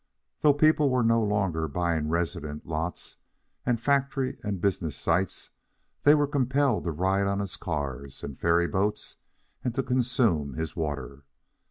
[0.41, 3.17] Though people were no longer buying residence lots
[3.67, 5.51] and factory and business sites,
[6.05, 9.17] they were compelled to ride on his cars and ferry boats
[9.63, 11.21] and to consume his water.